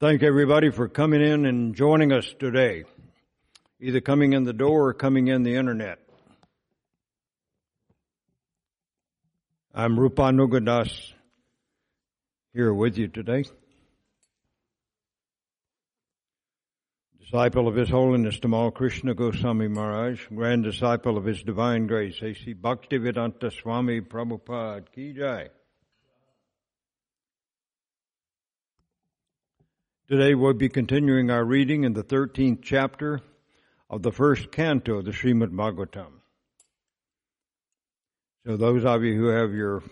[0.00, 2.84] Thank everybody for coming in and joining us today,
[3.78, 5.98] either coming in the door or coming in the internet.
[9.74, 11.12] I'm Rupa Rupanugadas
[12.54, 13.44] here with you today.
[17.20, 22.54] Disciple of His Holiness Tamal Krishna Goswami Maharaj, grand disciple of His Divine Grace, A.C.
[22.54, 25.50] Bhaktivedanta Swami Prabhupada Ki Jai.
[30.06, 33.22] Today we'll be continuing our reading in the 13th chapter
[33.88, 36.20] of the first canto of the Srimad Bhagavatam.
[38.44, 39.82] So those of you who have your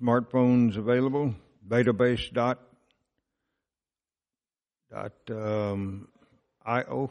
[0.00, 1.34] smartphones available,
[1.68, 2.60] vedabase dot,
[4.90, 6.08] dot um,
[6.64, 7.10] io.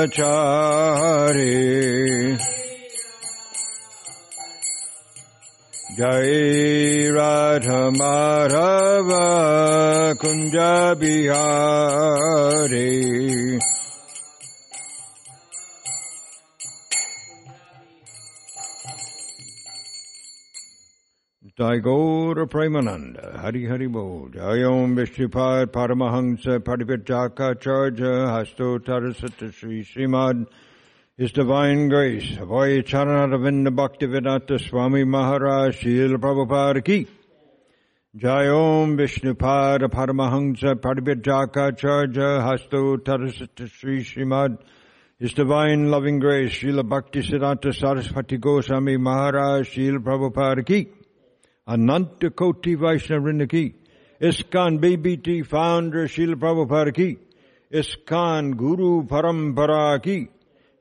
[5.96, 9.24] Jai Radha Madhava
[10.16, 10.94] Kunja
[21.60, 30.46] Tagore Premananda, Hari Hari Bol, Jayom Vishnupad Paramahansa Padipitaka Charja Hasto Tarasata Sri Srimad,
[31.18, 37.06] His Divine Grace, Avoy Charanaravinda Bhaktivedanta Swami Maharaj, Srila Prabhupada Ki,
[38.16, 44.56] Jayom Vishnupad Paramahansa Padipitaka Charja Hasto Tarasata Sri Srimad,
[45.18, 50.88] His Divine Loving Grace, Srila Bhakti Siddhanta Saraswati Goswami Maharaj, Srila Prabhupada Ki,
[51.70, 53.74] Ananta Koti Vaishnavrinda ki.
[54.20, 57.18] ISKCON BBT founder Srila Prabhupada ki.
[57.72, 60.28] ISKCON Guru Parampara ki.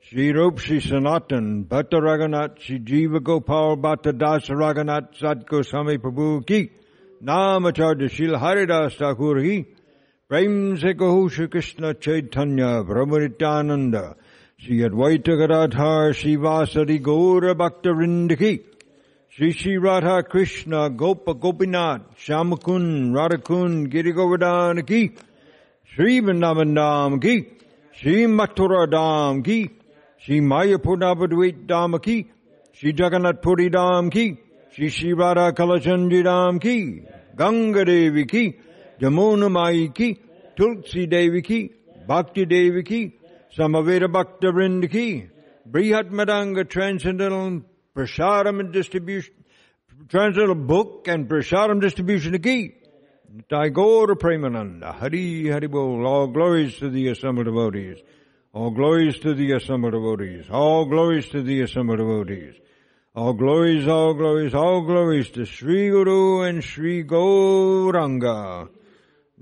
[0.02, 6.44] Sri Rup Sri Sanatan Bhatta Raghunath Sri Jiva Gopal Bhatta Das Raghunath Sat Goswami Prabhu
[6.44, 6.72] ki.
[7.22, 9.66] Namacharya Srila Haridas Thakur ki.
[10.28, 10.94] Prem Se
[11.46, 14.16] Krishna Chaitanya Brahmanityananda
[14.58, 18.64] Sri Advaita Gadadhar Sri Vasari Gaura Bhakta Rindaki
[19.32, 25.12] Sri Sri Radha Krishna Gopa Gopinath Shamakun Radhakun Giri Govardhan ki
[25.94, 27.46] Sri Vrindavan ki
[27.96, 29.70] Sri Mathura Dham ki
[30.18, 32.28] Sri Mayapur Navadvait Dham ki
[32.72, 34.36] Sri Jagannath Puri Dham ki
[34.74, 37.04] Sri Sri Radha Kalachandji Dham ki
[37.36, 38.58] Ganga Devi ki
[39.00, 40.18] Jamuna Mai ki
[40.56, 41.70] Tulsi Devi ki
[42.08, 43.12] Bhakti Devi ki
[43.56, 45.28] Samaveda Bhakta Vrind ki
[45.70, 49.34] Brihat Madanga Transcendental Prasadam and distribution,
[50.08, 52.74] transcendental book and Prasadam distribution ki.
[53.48, 57.98] Tagore Premananda, Hari Hari Bol, all glories to the assembled devotees.
[58.52, 60.46] All glories to the assembled devotees.
[60.50, 62.56] All glories to the assembled devotees.
[63.14, 68.68] All glories, all glories, all glories to Sri Guru and Sri Gauranga.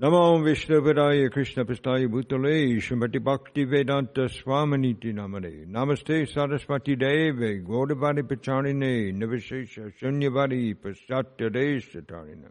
[0.01, 9.13] Namo Vishnupadaya Krishna Pistaya Bhutale Shrimati Bhakti Vedanta Swaminiti Namane Namaste Saraswati Deve Gaudavadi Pacharine
[9.13, 12.47] Nivishesha Shunyavadi Paschatya Deshatarina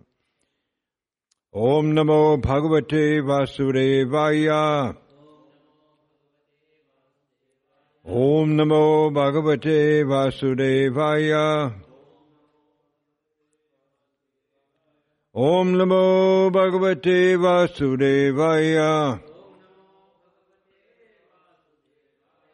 [1.54, 4.94] Om Namo Bhagavate Vasudevaya
[8.04, 11.88] Om Namo Bhagavate Vasudevaya
[15.35, 19.19] Om Namo Bhagavate Vasudevaya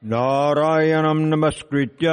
[0.02, 2.08] नारायणं नमस्कृत्य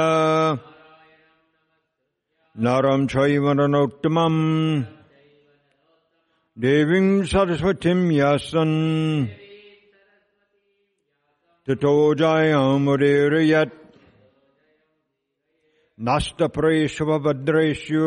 [2.55, 4.41] नरं चैव नरोत्तमम्
[6.63, 8.75] देवीं सरस्वतीं यासन्
[11.67, 13.79] ततो जयमुदीरयत्
[16.09, 18.05] नष्टप्रेष्वभद्रेषु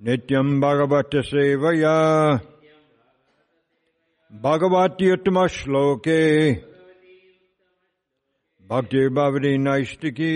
[0.00, 1.94] नित्यं भगवतसेवया
[4.32, 6.20] भगवत्युत्तमश्लोके
[8.70, 10.34] भक्तिर्भवति नैष्टिकी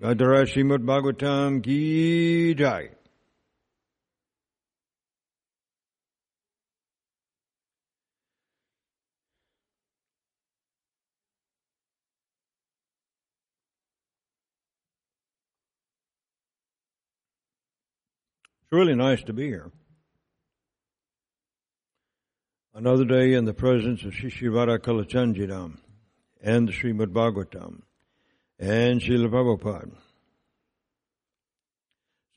[0.00, 1.80] गदरा श्रीमद् भागवतम की
[2.60, 2.88] जय
[18.75, 19.71] Really nice to be here.
[22.73, 25.77] Another day in the presence of Shishivara Kalachanjiram
[26.41, 27.83] and the Srimad Bhagavatam
[28.59, 29.95] and Srila Prabhupada.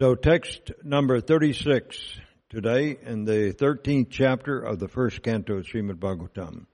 [0.01, 2.21] So text number 36
[2.51, 6.67] today in the 13th chapter of the first canto of Srimad Bhagavatam.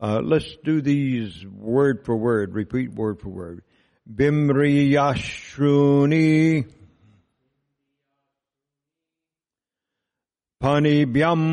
[0.00, 3.62] Uh, let's do these word for word, repeat word for word.
[4.10, 6.70] Bimri Yashruni
[10.64, 11.44] Panibhyam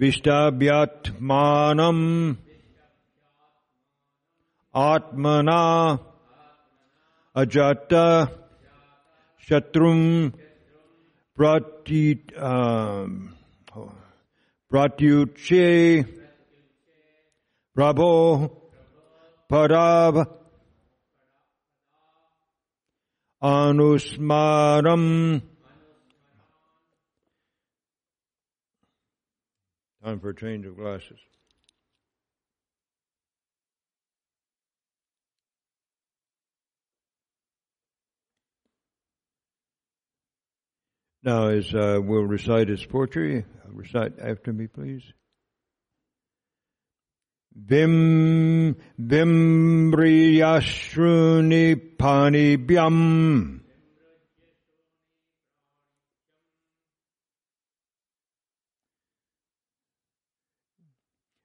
[0.00, 1.98] Vishtabhyatmanam
[4.74, 6.00] Atmana
[7.36, 8.30] Ajata
[9.46, 10.32] Shatrum
[11.36, 13.34] Prati um,
[14.72, 16.06] Pratyuche
[17.76, 18.50] Prabho
[19.50, 20.26] Parab
[30.04, 31.20] Time for a change of glasses.
[41.22, 45.04] Now, as uh, we'll recite his poetry, recite after me, please.
[47.54, 53.61] Vim vimbriyashruni panibhyam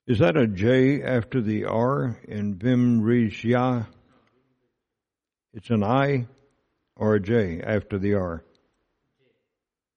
[0.08, 3.88] Is that a J after the R in Vimrishya?
[5.54, 6.28] It's an I
[6.96, 8.42] or a J after the R?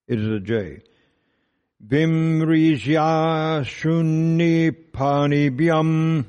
[0.09, 0.81] It is a J.
[1.87, 6.25] Vimrishya Shunni Panibhyam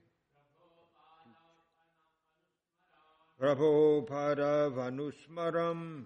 [4.71, 6.05] Vanusmaram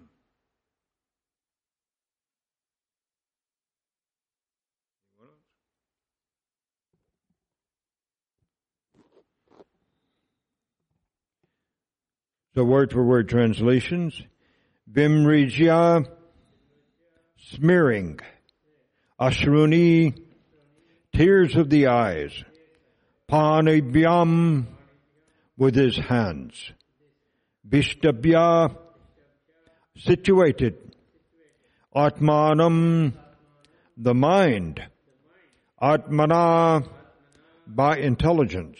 [12.54, 14.22] So word for word translations.
[14.88, 16.06] Vimrijya,
[17.50, 18.20] smearing.
[19.20, 20.16] Ashruni,
[21.12, 22.44] tears of the eyes.
[23.28, 24.66] Panibhyam,
[25.56, 26.70] with his hands.
[27.68, 28.76] Vishtabhya,
[29.96, 30.76] situated.
[31.94, 33.12] Atmanam,
[33.96, 34.82] the mind.
[35.80, 36.86] Atmana,
[37.66, 38.78] by intelligence.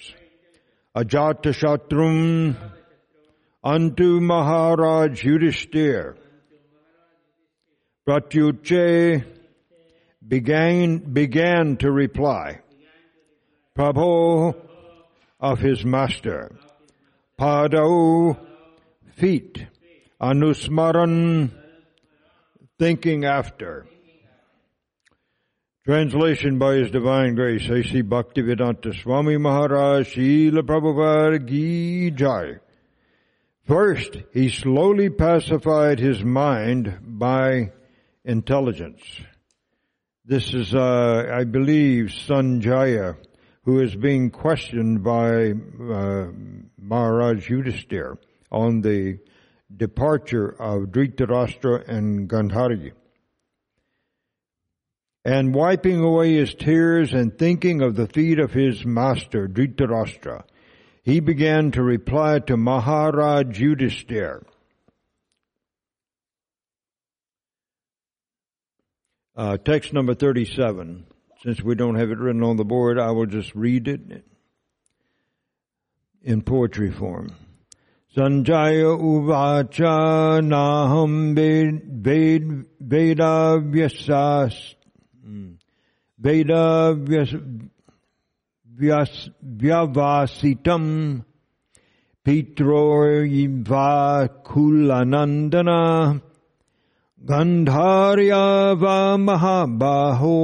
[0.97, 2.57] Ajata Shatrum,
[3.63, 6.17] unto Maharaj Yudhishthir.
[8.07, 9.25] Pratyuche
[10.27, 12.61] began, began to reply.
[13.77, 14.55] Prabhu
[15.41, 16.55] of his master.
[17.41, 18.37] Pado,
[19.17, 19.67] feet.
[20.21, 21.51] Anusmaran,
[22.79, 23.87] thinking after.
[25.85, 28.03] Translation by His Divine Grace, A.C.
[28.03, 32.55] Bhaktivedanta Swami Maharaj, Srila Prabhupada Gi Jai.
[33.67, 37.73] First, he slowly pacified his mind by
[38.25, 39.03] intelligence.
[40.25, 43.17] This is, uh, I believe, Sanjaya,
[43.65, 46.31] who is being questioned by uh,
[46.79, 48.17] Maharaj Yudhisthira
[48.55, 49.19] on the
[49.75, 52.93] departure of Dhritarashtra and Gandhari.
[55.25, 60.45] And wiping away his tears and thinking of the feet of his master, Dhritarashtra,
[61.03, 64.45] he began to reply to Maharaj Yudhisthira.
[69.37, 71.07] Uh, text number 37.
[71.43, 74.25] Since we don't have it written on the board, I will just read it
[76.23, 77.31] in poetry form.
[78.15, 84.55] Sanjaya uvacha naham veda vyasas
[86.23, 86.95] veda
[89.61, 90.85] vyavasitam
[92.25, 93.91] pitroiva
[94.47, 96.21] kulanandana
[97.27, 100.39] gandharya va mahabaho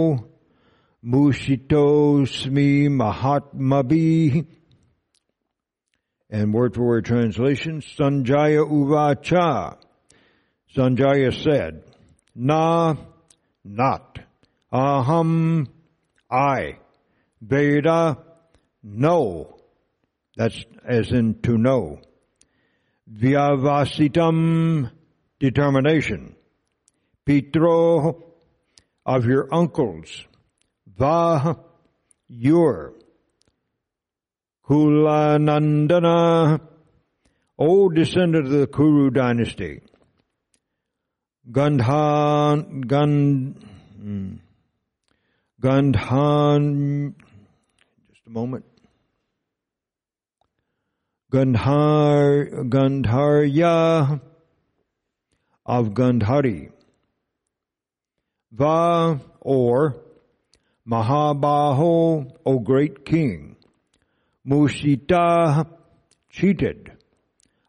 [1.07, 4.45] mushitosmi mahatmabhi
[6.31, 9.77] and word for word translation, Sanjaya Uvacha.
[10.77, 11.83] Sanjaya said,
[12.35, 12.97] Na,
[13.65, 14.21] not.
[14.73, 15.67] Aham,
[16.31, 16.79] I.
[17.43, 18.19] Veda,
[18.83, 19.57] know.
[20.37, 22.01] That's as in to know.
[23.13, 24.91] Vyavasitam,
[25.41, 26.37] determination.
[27.27, 28.23] Pitro,
[29.05, 30.25] of your uncles.
[30.87, 31.59] Va,
[32.29, 32.95] your.
[34.71, 36.61] Kulanandana,
[37.59, 39.81] old descendant of the Kuru dynasty.
[41.50, 43.57] Gandhan, Gand,
[44.00, 44.35] hmm.
[45.61, 47.15] Gandhan,
[48.12, 48.65] just a moment.
[51.33, 54.21] Gandhar, Gandharya
[55.67, 56.71] of Gandhari.
[58.53, 59.97] Va, or
[60.89, 63.50] Mahabaho, O great king.
[64.47, 65.67] Musita,
[66.31, 66.93] cheated.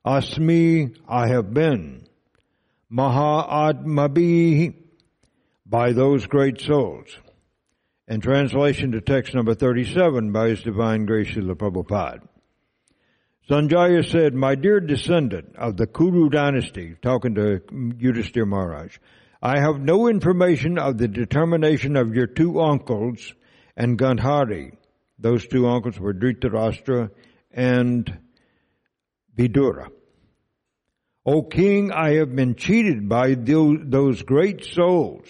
[0.05, 2.07] Asmi, I have been.
[2.91, 4.75] Mahatmabhi,
[5.65, 7.07] by those great souls.
[8.07, 12.21] And translation to text number 37 by His Divine Grace Srila Prabhupada.
[13.49, 18.97] Sanjaya said, My dear descendant of the Kuru dynasty, talking to Yudhisthira Maharaj,
[19.41, 23.33] I have no information of the determination of your two uncles
[23.75, 24.73] and Gandhari
[25.21, 27.11] those two uncles were Dhritarashtra
[27.51, 28.17] and
[29.37, 29.89] Vidura.
[31.25, 35.27] O king, I have been cheated by those great souls.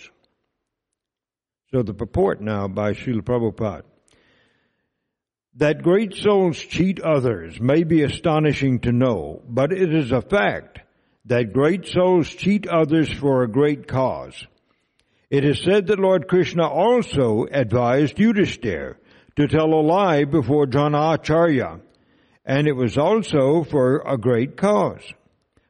[1.72, 3.84] So the purport now by Srila Prabhupada.
[5.56, 10.80] That great souls cheat others may be astonishing to know, but it is a fact
[11.26, 14.48] that great souls cheat others for a great cause.
[15.30, 18.96] It is said that Lord Krishna also advised Yudhisthira
[19.36, 21.80] to tell a lie before Acharya,
[22.46, 25.14] and it was also for a great cause.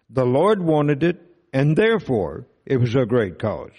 [0.10, 1.22] The Lord wanted it,
[1.54, 3.72] and therefore it was a great cause.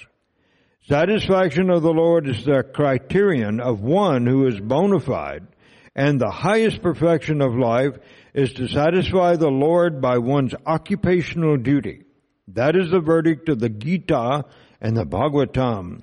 [0.89, 5.47] Satisfaction of the Lord is the criterion of one who is bona fide,
[5.95, 7.97] and the highest perfection of life
[8.35, 12.05] is to satisfy the Lord by one's occupational duty.
[12.49, 14.45] That is the verdict of the Gita
[14.81, 16.03] and the Bhagavatam.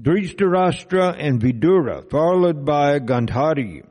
[0.00, 3.84] Dhritarashtra and Vidura, followed by Gandhari,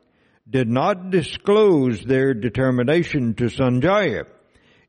[0.49, 4.25] did not disclose their determination to Sanjaya,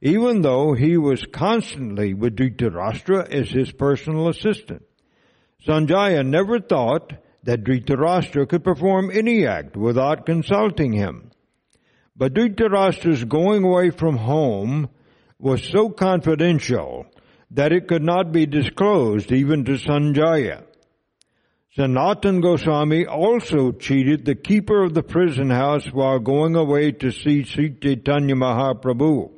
[0.00, 4.82] even though he was constantly with Dhritarashtra as his personal assistant.
[5.66, 7.12] Sanjaya never thought
[7.42, 11.32] that Dhritarashtra could perform any act without consulting him.
[12.16, 14.88] But Dhritarashtra's going away from home
[15.38, 17.04] was so confidential
[17.50, 20.64] that it could not be disclosed even to Sanjaya.
[21.76, 27.44] Sanatan Goswami also cheated the keeper of the prison house while going away to see
[27.44, 29.30] Sri Chaitanya Mahaprabhu.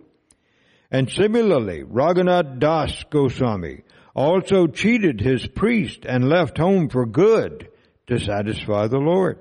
[0.90, 3.82] And similarly, Raghunath Das Goswami
[4.14, 7.68] also cheated his priest and left home for good
[8.06, 9.38] to satisfy the Lord.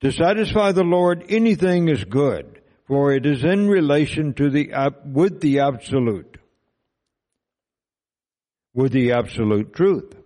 [0.00, 4.72] To satisfy the Lord, anything is good, for it is in relation to the,
[5.06, 6.38] with the absolute,
[8.74, 10.23] with the absolute truth.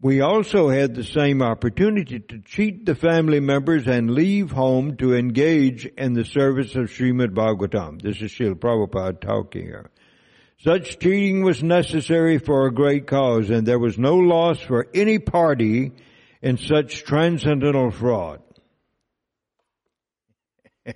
[0.00, 5.14] We also had the same opportunity to cheat the family members and leave home to
[5.14, 8.02] engage in the service of Srimad Bhagavatam.
[8.02, 9.90] This is Srila Prabhupada talking here.
[10.58, 15.18] Such cheating was necessary for a great cause and there was no loss for any
[15.18, 15.92] party
[16.42, 18.42] in such transcendental fraud.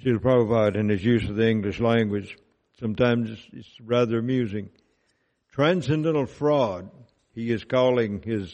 [0.00, 2.38] Srila Prabhupada in his use of the English language,
[2.78, 4.70] sometimes it's, rather amusing.
[5.50, 6.88] Transcendental fraud
[7.34, 8.52] he is calling his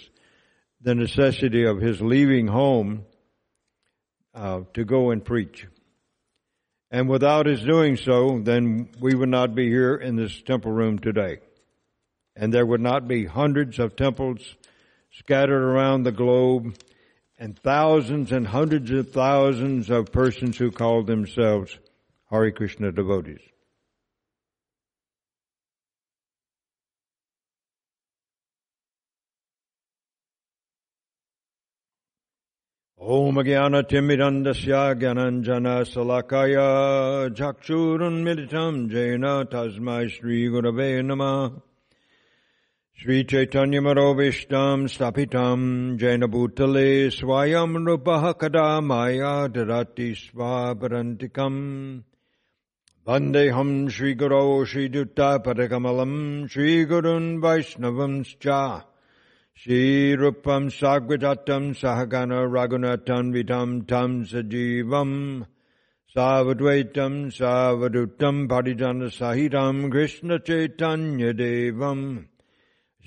[0.81, 3.05] the necessity of his leaving home
[4.35, 5.67] uh, to go and preach.
[6.91, 10.99] And without his doing so, then we would not be here in this temple room
[10.99, 11.39] today.
[12.37, 14.57] And there would not be hundreds of temples
[15.11, 16.77] scattered around the globe
[17.39, 21.77] and thousands and hundreds of thousands of persons who call themselves
[22.31, 23.41] Hare Krishna devotees.
[33.12, 36.54] ॐ ज्ञानतिमिरन्दस्य ज्ञानञ्जनशलाकाय
[37.40, 41.34] चक्षुरुन्मिलितम् जैन तस्मै श्रीगुरवे नमः
[43.02, 45.66] श्रीचैतन्यमरोविष्टम् स्थापितम्
[46.04, 46.88] जैन भूतले
[47.18, 51.62] स्वयं नृपः कदा माया ददाति स्वापरन्तिकम्
[53.10, 56.18] वन्देऽहम् श्रीगुरौ श्रीयुक्तपदकमलम्
[56.56, 58.48] श्रीगुरुन् वैष्णवंश्च
[59.61, 65.47] Shrirupam Sagvadatam Sahagana Raghunathan Vidam Tam Sajivam
[66.15, 72.27] Savadvaitam Savadutam Parijana Sahiram Krishna Chaitanya Devam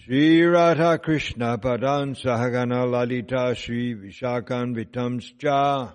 [0.03, 5.93] Sri Radha Krishna Padan Sahagana Lalita Sri Vishakan Vitamscha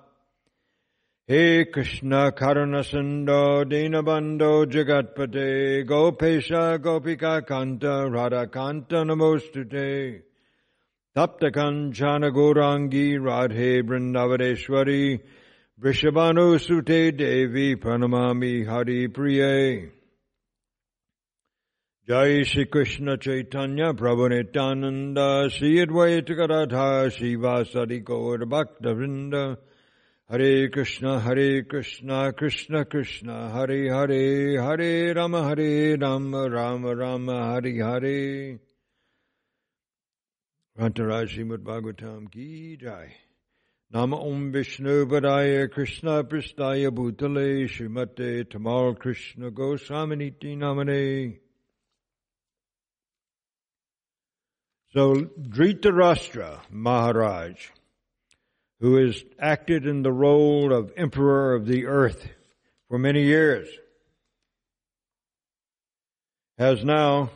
[1.26, 10.22] He Krishna Karunasando Dinabando Jagatpate Gopesha Gopika Kanta Radha Kanta Namostute
[11.16, 15.18] Tapta Kanchana Gaurangi Radhe Brindavadeshwari
[15.80, 19.92] Vrishabhanu Sute Devi Pranamami Hari Priye.
[22.06, 29.56] Jai Shri Krishna Chaitanya Prabhu Nityananda Sri Advaita Shiva Sadi Gaur Bhakta Vrinda.
[30.28, 37.82] Hare Krishna Hare Krishna Krishna Krishna Hare Hare Hare Rama Hare Rama Rama Rama Hare
[37.82, 38.58] Hare
[40.78, 43.14] Rantaraj Srimad Bhagavatam Ki Jai.
[43.90, 51.38] Nama Om Vishnu Padaya Krishna Pristaya Bhutale Srimate Tamal Krishna Goswaminiti Namane.
[54.92, 57.56] So Dhritarashtra Maharaj,
[58.80, 62.28] who has acted in the role of emperor of the earth
[62.88, 63.66] for many years,
[66.58, 67.30] has now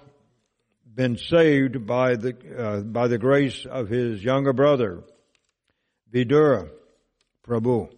[0.92, 5.04] been saved by the, uh, by the grace of his younger brother,
[6.12, 6.68] Vidura
[7.46, 7.90] Prabhu,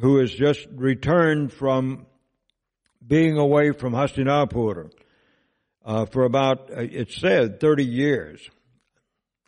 [0.00, 2.06] who has just returned from
[3.06, 4.90] being away from Hastinapur
[5.84, 8.50] uh, for about, uh, it said, 30 years.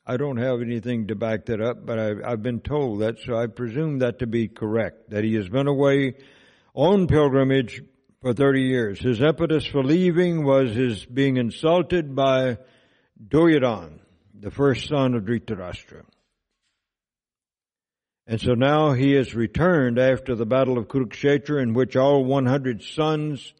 [0.06, 3.36] I don't have anything to back that up, but I've, I've been told that, so
[3.36, 6.14] I presume that to be correct, that he has been away
[6.74, 7.82] on pilgrimage
[8.20, 9.00] for 30 years.
[9.00, 12.58] His impetus for leaving was his being insulted by
[13.18, 14.00] Duryodhan,
[14.38, 16.02] the first son of Dhritarashtra.
[18.26, 22.82] And so now he has returned after the battle of Kurukshetra in which all 100
[22.82, 23.54] sons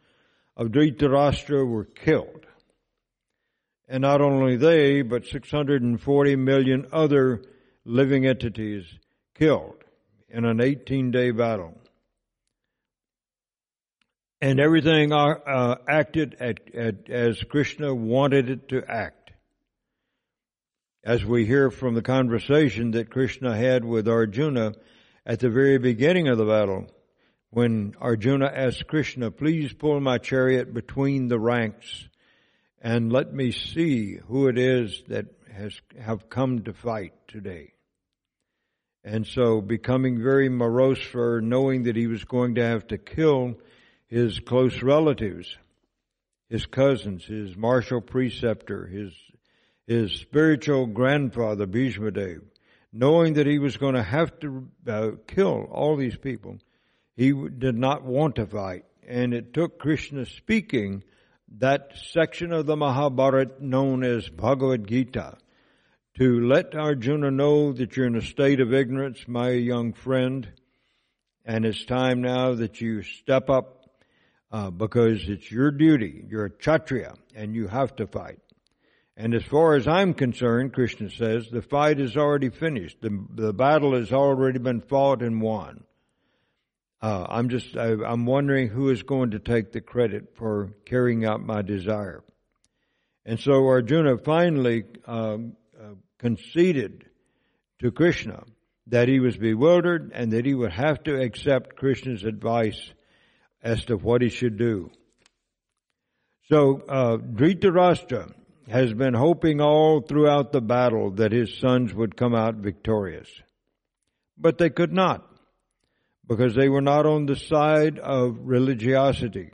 [0.56, 2.46] of Dhritarashtra were killed.
[3.88, 7.42] And not only they, but 640 million other
[7.84, 8.84] living entities
[9.34, 9.82] killed
[10.28, 11.79] in an 18 day battle
[14.40, 19.32] and everything uh, uh, acted at, at, as Krishna wanted it to act.
[21.04, 24.72] As we hear from the conversation that Krishna had with Arjuna
[25.26, 26.86] at the very beginning of the battle,
[27.50, 32.08] when Arjuna asked Krishna, please pull my chariot between the ranks
[32.80, 37.72] and let me see who it is that has have come to fight today.
[39.04, 43.56] And so becoming very morose for knowing that he was going to have to kill
[44.10, 45.56] his close relatives,
[46.48, 49.12] his cousins, his martial preceptor, his,
[49.86, 52.42] his spiritual grandfather, Bhishma Bhishmadev,
[52.92, 56.58] knowing that he was going to have to uh, kill all these people,
[57.16, 58.84] he did not want to fight.
[59.06, 61.04] And it took Krishna speaking
[61.58, 65.36] that section of the Mahabharata known as Bhagavad Gita
[66.18, 70.48] to let Arjuna know that you're in a state of ignorance, my young friend,
[71.44, 73.79] and it's time now that you step up
[74.50, 76.24] uh, because it's your duty.
[76.28, 78.40] You're a Kshatriya and you have to fight.
[79.16, 83.02] And as far as I'm concerned, Krishna says, the fight is already finished.
[83.02, 85.84] The, the battle has already been fought and won.
[87.02, 91.24] Uh, I'm just, I, I'm wondering who is going to take the credit for carrying
[91.24, 92.22] out my desire.
[93.24, 97.06] And so Arjuna finally um, uh, conceded
[97.80, 98.44] to Krishna
[98.86, 102.80] that he was bewildered and that he would have to accept Krishna's advice
[103.62, 104.90] as to what he should do.
[106.50, 108.32] So uh, Dhritarashtra
[108.68, 113.28] has been hoping all throughout the battle that his sons would come out victorious.
[114.38, 115.26] But they could not
[116.26, 119.50] because they were not on the side of religiosity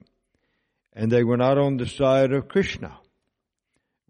[0.93, 2.99] and they were not on the side of Krishna.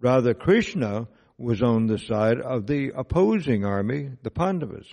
[0.00, 4.86] Rather, Krishna was on the side of the opposing army, the Pandavas,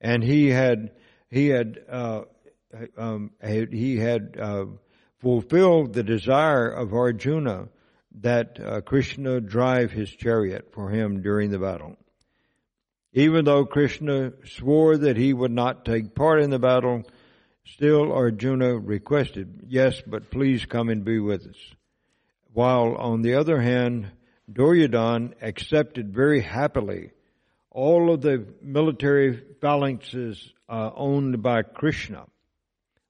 [0.00, 0.92] and he had
[1.30, 2.22] he had uh,
[2.96, 4.66] um, he had uh,
[5.20, 7.68] fulfilled the desire of Arjuna
[8.20, 11.96] that uh, Krishna drive his chariot for him during the battle.
[13.12, 17.04] Even though Krishna swore that he would not take part in the battle,
[17.64, 21.74] still Arjuna requested, yes, but please come and be with us.
[22.52, 24.10] While on the other hand,
[24.50, 27.10] Duryodhan accepted very happily
[27.70, 32.26] all of the military phalanxes uh, owned by Krishna,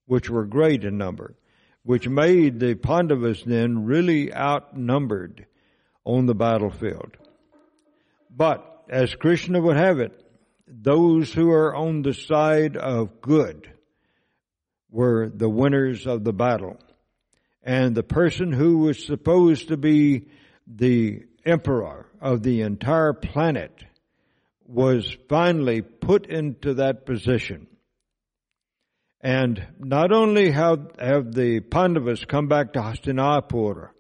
[0.09, 1.37] which were great in number,
[1.85, 5.47] which made the Pandavas then really outnumbered
[6.05, 7.16] on the battlefield.
[8.35, 10.12] But as Krishna would have it,
[10.66, 13.71] those who are on the side of good
[14.90, 16.79] were the winners of the battle.
[17.62, 20.29] And the person who was supposed to be
[20.66, 23.85] the emperor of the entire planet
[24.66, 27.66] was finally put into that position.
[29.20, 33.90] And not only have, have the Pandavas come back to Hastinapura,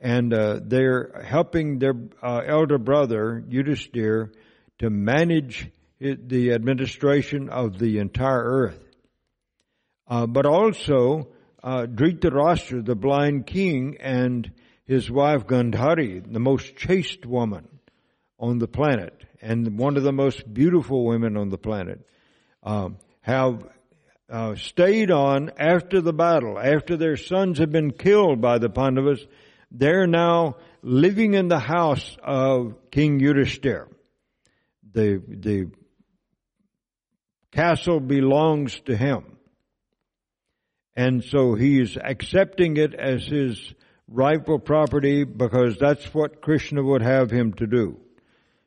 [0.00, 4.30] and uh, they're helping their uh, elder brother Yudhisthira
[4.78, 8.80] to manage it, the administration of the entire earth.
[10.08, 11.28] Uh, but also
[11.62, 14.50] uh, Dhritarashtra, the blind king, and
[14.84, 17.68] his wife Gandhari, the most chaste woman
[18.38, 22.06] on the planet, and one of the most beautiful women on the planet,
[22.62, 23.66] um, have
[24.34, 29.24] uh, stayed on after the battle, after their sons have been killed by the Pandavas.
[29.70, 33.86] They're now living in the house of King Yudhisthira.
[34.92, 35.70] The, the
[37.52, 39.38] castle belongs to him.
[40.96, 43.72] And so he's accepting it as his
[44.08, 48.00] rightful property because that's what Krishna would have him to do.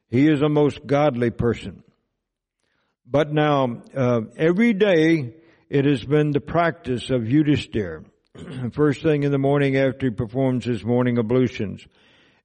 [0.09, 1.83] He is a most godly person.
[3.05, 5.33] But now, uh, every day
[5.69, 8.05] it has been the practice of Yudhisthira,
[8.73, 11.85] first thing in the morning after he performs his morning ablutions,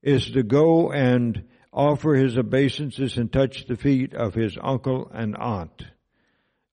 [0.02, 5.36] is to go and offer his obeisances and touch the feet of his uncle and
[5.36, 5.84] aunt,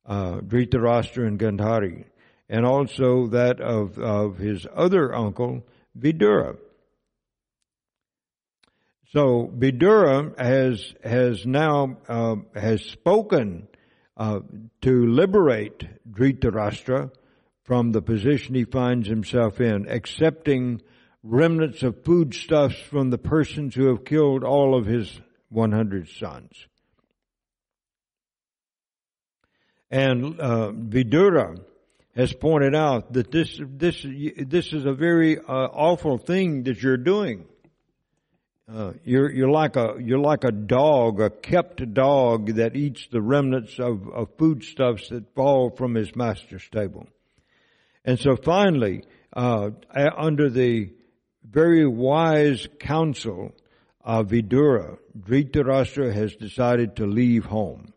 [0.05, 2.05] uh, Dhritarashtra and Gandhari,
[2.49, 5.63] and also that of, of his other uncle,
[5.97, 6.57] Vidura.
[9.11, 13.67] So Vidura has has now uh, has spoken
[14.19, 14.41] uh,
[14.81, 17.09] to liberate Dhritarashtra
[17.63, 20.81] from the position he finds himself in, accepting
[21.23, 26.67] remnants of foodstuffs from the persons who have killed all of his 100 sons.
[29.89, 31.63] And uh, Vidura
[32.15, 36.97] has pointed out that this this this is a very uh, awful thing that you're
[36.97, 37.45] doing.
[38.71, 43.21] Uh, you're you're like a you're like a dog, a kept dog that eats the
[43.21, 47.07] remnants of, of foodstuffs that fall from his master's table.
[48.05, 49.03] And so finally,
[49.33, 49.71] uh,
[50.15, 50.91] under the
[51.43, 53.55] very wise counsel
[54.01, 57.91] of Vidura, Dhritarashtra has decided to leave home.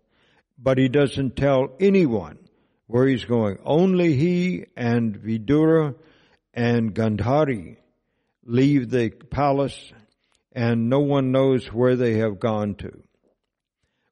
[0.59, 2.39] But he doesn't tell anyone
[2.87, 3.59] where he's going.
[3.63, 5.97] Only he and Vidura
[6.55, 7.77] and Gandhari
[8.45, 9.93] leave the palace
[10.53, 13.03] and no one knows where they have gone to.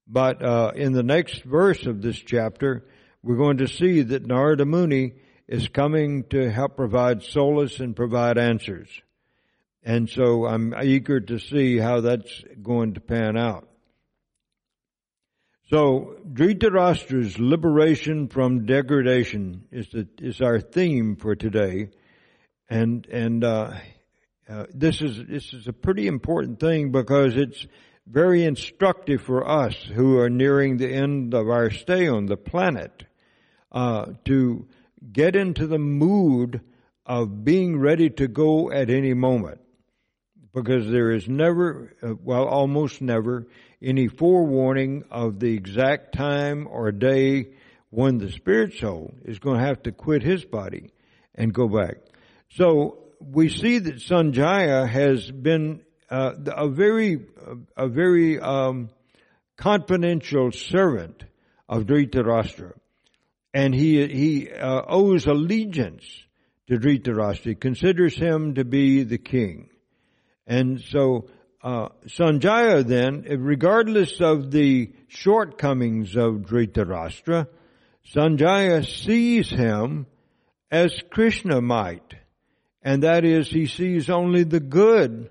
[0.07, 2.87] But uh, in the next verse of this chapter,
[3.23, 5.15] we're going to see that Narada Muni
[5.47, 8.89] is coming to help provide solace and provide answers.
[9.83, 13.67] And so I'm eager to see how that's going to pan out.
[15.71, 21.91] So Dhritarashtra's liberation from degradation is the, is our theme for today,
[22.69, 23.75] and and uh,
[24.51, 27.67] uh, this is this is a pretty important thing because it's
[28.07, 33.05] very instructive for us who are nearing the end of our stay on the planet
[33.71, 34.67] uh, to
[35.13, 36.61] get into the mood
[37.07, 39.61] of being ready to go at any moment.
[40.53, 43.47] because there is never, uh, well, almost never,
[43.81, 47.47] any forewarning of the exact time or day
[47.91, 50.91] when the spirit soul is going to have to quit his body
[51.35, 51.97] and go back.
[52.51, 57.21] So we see that Sanjaya has been uh, a very,
[57.77, 58.91] a very um,
[59.57, 61.23] confidential servant
[61.69, 62.73] of Dhritarashtra,
[63.55, 66.05] and he he uh, owes allegiance
[66.69, 67.45] to Dhritarashtra.
[67.45, 69.69] He considers him to be the king,
[70.47, 71.29] and so
[71.63, 77.47] uh, Sanjaya then, regardless of the shortcomings of Dhritarashtra,
[78.15, 80.07] Sanjaya sees him
[80.71, 82.15] as Krishna might,
[82.83, 85.31] and that is he sees only the good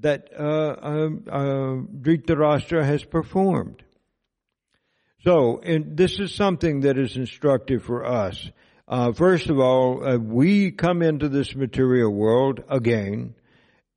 [0.00, 3.82] that uh, uh, uh, Dhritarashtra has performed.
[5.24, 8.50] So, this is something that is instructive for us.
[8.86, 13.34] Uh, first of all, uh, we come into this material world again,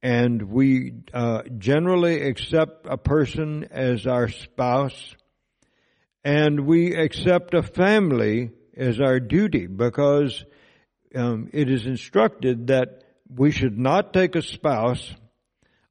[0.02, 5.15] and we uh, generally accept a person as our spouse,
[6.23, 10.43] and we accept a family as our duty because
[11.15, 15.13] um, it is instructed that we should not take a spouse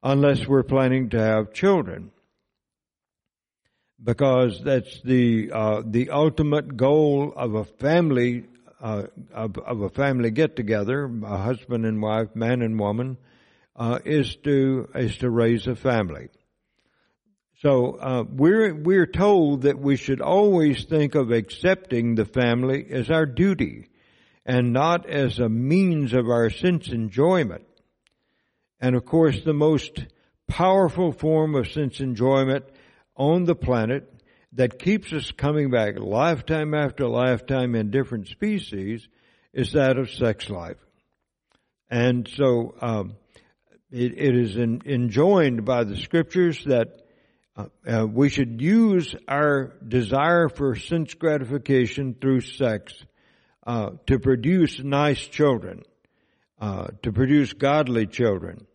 [0.03, 2.11] unless we're planning to have children.
[4.01, 8.45] Because that's the uh, the ultimate goal of a family
[8.81, 13.17] uh, of, of, a family get together, a husband and wife, man and woman,
[13.75, 16.29] uh, is to is to raise a family.
[17.61, 23.11] So uh, we're we're told that we should always think of accepting the family as
[23.11, 23.88] our duty,
[24.49, 27.67] and not as a means of our sense enjoyment.
[28.79, 30.07] And of course, the most
[30.47, 32.65] powerful form of sense enjoyment
[33.15, 34.11] on the planet
[34.53, 39.07] that keeps us coming back lifetime after lifetime in different species
[39.53, 40.83] is that of sex life.
[41.91, 43.17] And so um,
[43.91, 47.03] it, it is in, enjoined by the scriptures that
[47.55, 52.95] uh, uh, we should use our desire for sense gratification through sex
[53.65, 55.83] uh, to produce nice children,
[56.59, 58.65] uh, to produce godly children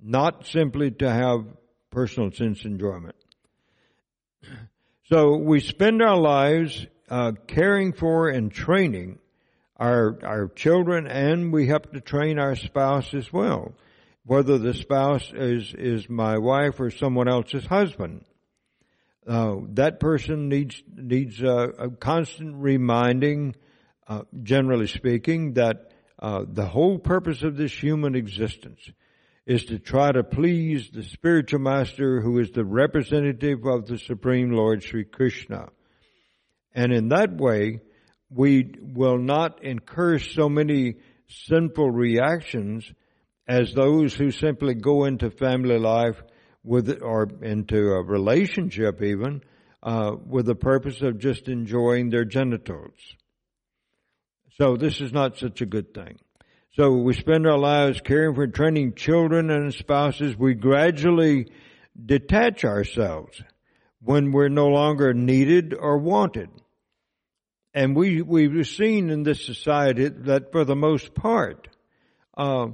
[0.00, 1.44] not simply to have
[1.90, 3.16] personal sense enjoyment.
[5.10, 9.18] So we spend our lives uh, caring for and training
[9.74, 13.72] our our children, and we help to train our spouse as well,
[14.26, 18.26] whether the spouse is is my wife or someone else's husband.
[19.26, 23.56] Uh, that person needs needs a, a constant reminding,
[24.08, 28.80] uh, generally speaking, that uh, the whole purpose of this human existence
[29.46, 34.50] is to try to please the spiritual master who is the representative of the Supreme
[34.50, 35.68] Lord Sri Krishna.
[36.74, 37.80] And in that way,
[38.30, 40.96] we will not incur so many
[41.28, 42.90] sinful reactions
[43.46, 46.20] as those who simply go into family life
[46.62, 49.40] with, or into a relationship even,
[49.82, 53.16] uh, with the purpose of just enjoying their genitals.
[54.60, 56.18] So this is not such a good thing.
[56.72, 60.36] So we spend our lives caring for training children and spouses.
[60.36, 61.52] We gradually
[62.04, 63.40] detach ourselves
[64.02, 66.50] when we're no longer needed or wanted.
[67.72, 71.68] And we, we've seen in this society that for the most part,
[72.36, 72.68] uh,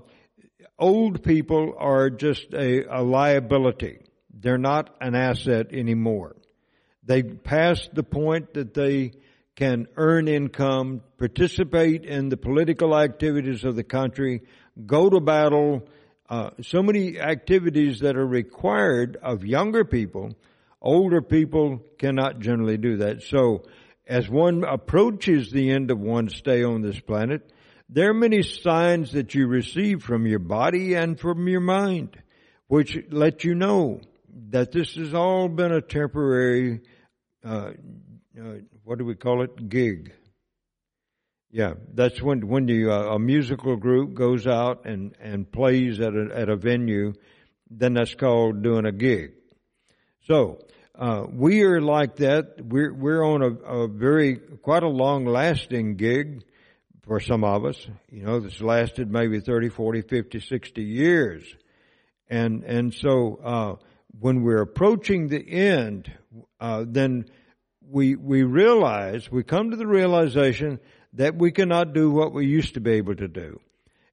[0.78, 3.98] old people are just a, a liability.
[4.32, 6.36] They're not an asset anymore.
[7.02, 9.12] They passed the point that they
[9.56, 14.42] can earn income, participate in the political activities of the country,
[14.86, 15.86] go to battle,
[16.28, 20.34] uh, so many activities that are required of younger people.
[20.82, 23.22] Older people cannot generally do that.
[23.22, 23.64] So,
[24.06, 27.50] as one approaches the end of one's stay on this planet,
[27.88, 32.18] there are many signs that you receive from your body and from your mind,
[32.66, 34.00] which let you know
[34.50, 36.80] that this has all been a temporary
[37.44, 37.70] uh,
[38.38, 39.68] uh, what do we call it?
[39.68, 40.12] Gig.
[41.50, 46.28] Yeah, that's when when uh, a musical group goes out and and plays at a
[46.34, 47.14] at a venue,
[47.70, 49.32] then that's called doing a gig.
[50.26, 50.58] So
[50.96, 52.56] uh, we are like that.
[52.60, 56.42] We're we're on a, a very quite a long lasting gig
[57.04, 57.86] for some of us.
[58.10, 61.44] You know, this lasted maybe 30, 40, 50, 60 years,
[62.28, 63.74] and and so uh,
[64.18, 66.12] when we're approaching the end,
[66.60, 67.26] uh, then
[67.90, 70.80] we, we realize, we come to the realization
[71.14, 73.60] that we cannot do what we used to be able to do.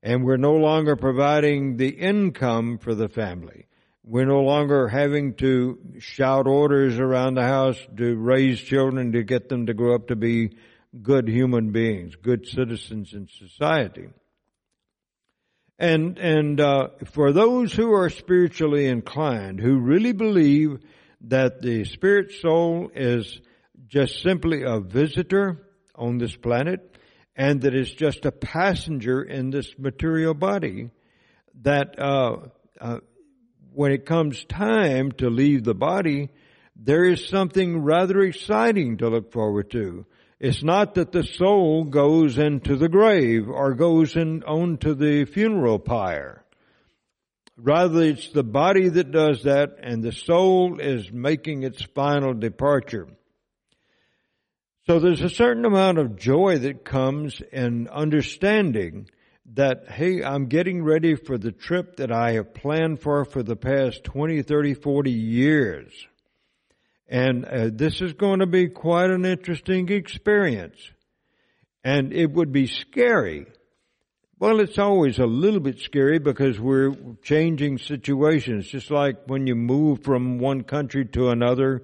[0.03, 3.67] And we're no longer providing the income for the family.
[4.03, 9.47] We're no longer having to shout orders around the house to raise children to get
[9.47, 10.57] them to grow up to be
[11.01, 14.09] good human beings, good citizens in society.
[15.77, 20.79] And, and, uh, for those who are spiritually inclined, who really believe
[21.21, 23.39] that the spirit soul is
[23.91, 26.97] just simply a visitor on this planet
[27.35, 30.89] and that it's just a passenger in this material body,
[31.61, 32.37] that, uh,
[32.79, 32.99] uh,
[33.73, 36.29] when it comes time to leave the body,
[36.75, 40.05] there is something rather exciting to look forward to.
[40.39, 45.79] It's not that the soul goes into the grave or goes in onto the funeral
[45.79, 46.45] pyre.
[47.57, 53.07] Rather, it's the body that does that and the soul is making its final departure.
[54.87, 59.07] So there's a certain amount of joy that comes in understanding
[59.53, 63.55] that, hey, I'm getting ready for the trip that I have planned for for the
[63.55, 66.07] past 20, 30, 40 years.
[67.07, 70.79] And uh, this is going to be quite an interesting experience.
[71.83, 73.45] And it would be scary.
[74.39, 79.53] Well, it's always a little bit scary because we're changing situations, just like when you
[79.53, 81.83] move from one country to another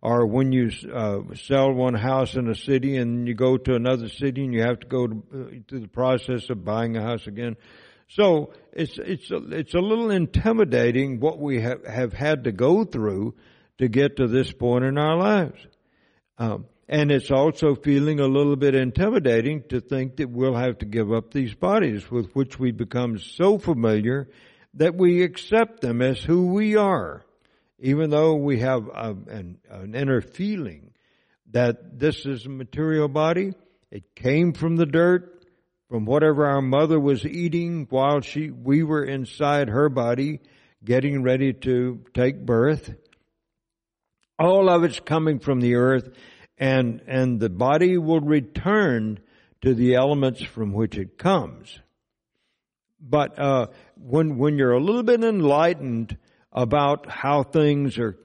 [0.00, 4.08] or when you uh, sell one house in a city and you go to another
[4.08, 7.26] city and you have to go to, uh, to the process of buying a house
[7.26, 7.56] again.
[8.08, 12.84] So it's it's a, it's a little intimidating what we have, have had to go
[12.84, 13.34] through
[13.78, 15.66] to get to this point in our lives.
[16.38, 20.86] Um, and it's also feeling a little bit intimidating to think that we'll have to
[20.86, 24.30] give up these bodies with which we become so familiar
[24.74, 27.24] that we accept them as who we are
[27.78, 30.92] even though we have a, an, an inner feeling
[31.50, 33.52] that this is a material body,
[33.90, 35.44] it came from the dirt,
[35.88, 40.40] from whatever our mother was eating while she, we were inside her body,
[40.84, 42.94] getting ready to take birth.
[44.38, 46.10] All of it's coming from the earth,
[46.58, 49.20] and, and the body will return
[49.62, 51.78] to the elements from which it comes.
[53.00, 56.16] But, uh, when, when you're a little bit enlightened,
[56.58, 58.18] about how things are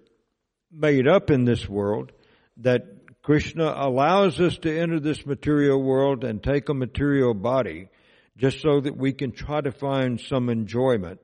[0.71, 2.11] made up in this world,
[2.57, 7.89] that Krishna allows us to enter this material world and take a material body
[8.35, 11.19] just so that we can try to find some enjoyment.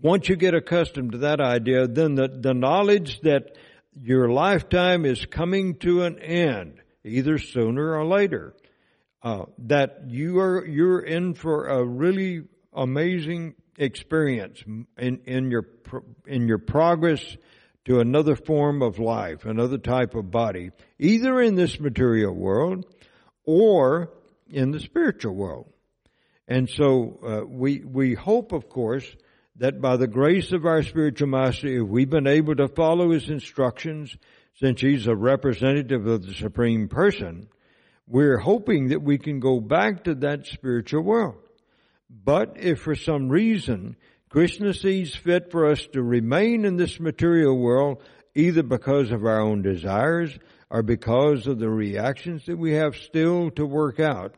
[0.00, 3.54] Once you get accustomed to that idea, then the, the knowledge that
[3.92, 8.54] your lifetime is coming to an end, either sooner or later,
[9.22, 14.62] uh, that you are you're in for a really amazing experience
[14.98, 15.66] in, in your
[16.26, 17.36] in your progress
[17.86, 22.84] to another form of life, another type of body, either in this material world
[23.44, 24.12] or
[24.48, 25.72] in the spiritual world.
[26.46, 29.06] And so uh, we we hope, of course,
[29.56, 33.30] that by the grace of our spiritual master, if we've been able to follow his
[33.30, 34.14] instructions,
[34.58, 37.48] since he's a representative of the supreme person,
[38.06, 41.38] we're hoping that we can go back to that spiritual world.
[42.10, 43.96] But if for some reason
[44.28, 48.02] Krishna sees fit for us to remain in this material world,
[48.34, 50.36] either because of our own desires
[50.70, 54.34] or because of the reactions that we have still to work out,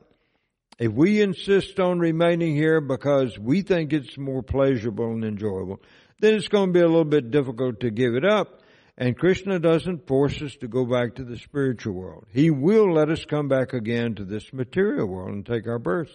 [0.79, 5.81] if we insist on remaining here because we think it's more pleasurable and enjoyable,
[6.21, 8.61] then it's going to be a little bit difficult to give it up.
[8.99, 12.27] And Krishna doesn't force us to go back to the spiritual world.
[12.31, 16.13] He will let us come back again to this material world and take our births.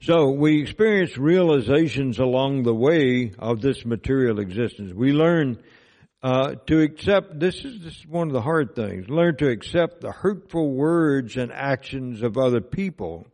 [0.00, 4.92] So we experience realizations along the way of this material existence.
[4.92, 5.62] We learn
[6.22, 7.38] uh, to accept.
[7.38, 9.08] This is, this is one of the hard things.
[9.08, 13.26] Learn to accept the hurtful words and actions of other people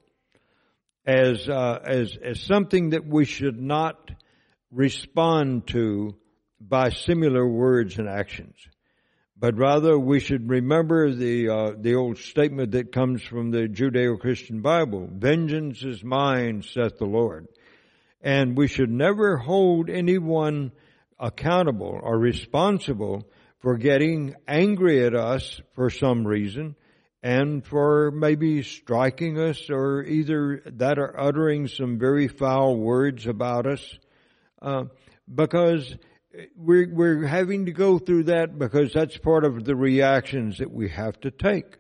[1.05, 4.11] as uh, as as something that we should not
[4.71, 6.15] respond to
[6.61, 8.57] by similar words and actions
[9.41, 14.61] but rather we should remember the uh, the old statement that comes from the Judeo-Christian
[14.61, 17.47] Bible: "Vengeance is mine," saith the Lord,
[18.21, 20.73] and we should never hold anyone
[21.19, 23.29] accountable or responsible
[23.61, 26.77] for getting angry at us for some reason
[27.23, 33.67] and for maybe striking us or either that or uttering some very foul words about
[33.67, 33.99] us
[34.63, 34.85] uh,
[35.33, 35.97] because
[36.57, 40.89] we're, we're having to go through that because that's part of the reactions that we
[40.91, 41.77] have to take.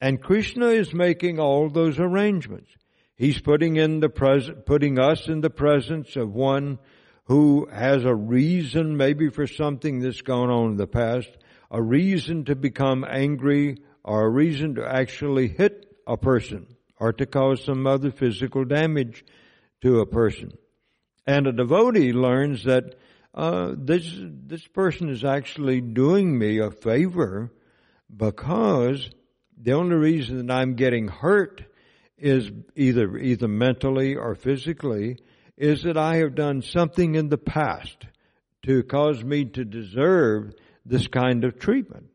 [0.00, 2.70] And Krishna is making all those arrangements.
[3.16, 6.78] He's putting in the present, putting us in the presence of one
[7.24, 11.30] who has a reason maybe for something that's gone on in the past,
[11.70, 16.66] a reason to become angry, or a reason to actually hit a person,
[17.00, 19.24] or to cause some other physical damage
[19.80, 20.52] to a person.
[21.26, 22.96] And a devotee learns that
[23.34, 27.52] uh, this this person is actually doing me a favor
[28.14, 29.10] because
[29.60, 31.62] the only reason that I'm getting hurt
[32.16, 35.18] is either, either mentally or physically,
[35.56, 38.06] is that I have done something in the past
[38.62, 40.54] to cause me to deserve
[40.84, 42.06] this kind of treatment.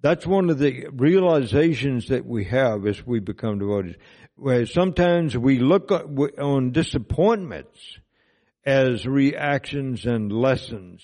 [0.00, 3.98] That's one of the realizations that we have as we become devoted.
[4.36, 7.98] Where sometimes we look on disappointments
[8.64, 11.02] as reactions and lessons,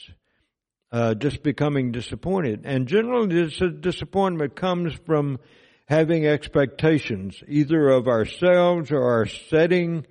[0.93, 2.63] uh, just becoming disappointed.
[2.65, 5.39] And generally, this disappointment comes from
[5.87, 10.07] having expectations, either of ourselves or our setting,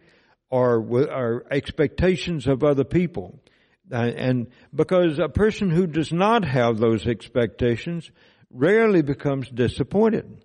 [0.50, 3.40] or our expectations of other people.
[3.92, 8.10] Uh, and because a person who does not have those expectations
[8.50, 10.44] rarely becomes disappointed.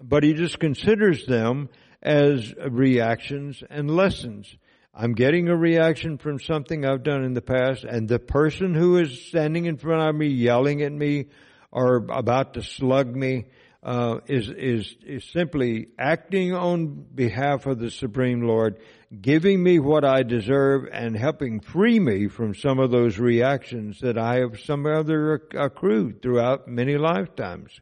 [0.00, 1.68] But he just considers them
[2.02, 4.56] as reactions and lessons.
[4.94, 8.98] I'm getting a reaction from something I've done in the past, and the person who
[8.98, 11.28] is standing in front of me yelling at me
[11.70, 13.46] or about to slug me
[13.82, 18.80] uh, is is is simply acting on behalf of the Supreme Lord,
[19.18, 24.18] giving me what I deserve, and helping free me from some of those reactions that
[24.18, 27.80] I have some other accrued throughout many lifetimes.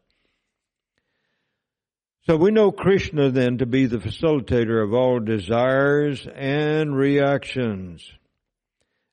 [2.27, 8.07] So we know Krishna then to be the facilitator of all desires and reactions.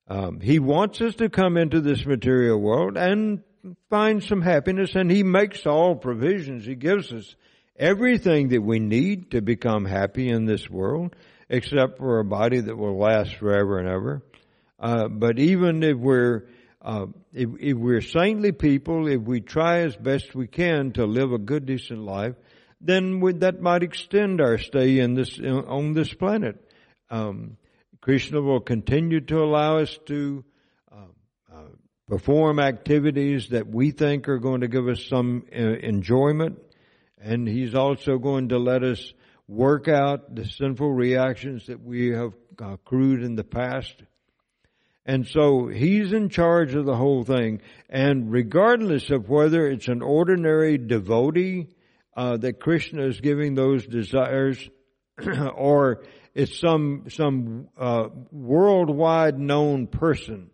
[0.10, 3.43] Um, he wants us to come into this material world and
[3.89, 6.66] find some happiness and He makes all provisions.
[6.66, 7.36] He gives us
[7.78, 11.16] everything that we need to become happy in this world,
[11.49, 14.24] except for a body that will last forever and ever.
[14.80, 16.43] Uh, but even if we're
[16.82, 21.34] uh, if, if, we're saintly people, if we try as best we can to live
[21.34, 22.36] a good, decent life,
[22.80, 26.63] then we, that might extend our stay in this on this planet.
[27.09, 27.57] Um,
[28.01, 30.43] Krishna will continue to allow us to
[32.07, 36.59] perform activities that we think are going to give us some uh, enjoyment.
[37.19, 39.13] And He's also going to let us
[39.47, 43.93] work out the sinful reactions that we have accrued in the past.
[45.05, 47.61] And so He's in charge of the whole thing.
[47.89, 51.67] And regardless of whether it's an ordinary devotee
[52.18, 54.57] uh, that Krishna is giving those desires,
[55.55, 56.03] or
[56.34, 60.49] it's some some uh, worldwide known person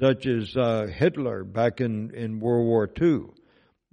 [0.00, 3.26] such as uh, Hitler back in, in World War II,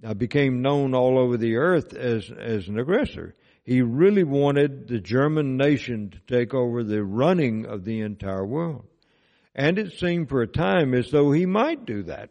[0.04, 3.36] uh, became known all over the earth as, as an aggressor.
[3.64, 8.84] He really wanted the German nation to take over the running of the entire world.
[9.54, 12.30] And it seemed for a time as though he might do that.